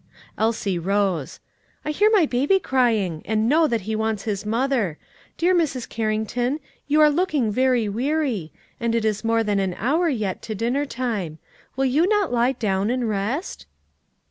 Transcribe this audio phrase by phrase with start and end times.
[0.35, 1.39] Elsie rose.
[1.85, 4.97] "I hear my baby crying, and know that he wants his mother.
[5.37, 5.87] Dear Mrs.
[5.87, 10.55] Carrington, you are looking very weary; and it is more than an hour yet to
[10.55, 11.37] dinner time;
[11.75, 13.67] will you not lie down and rest?"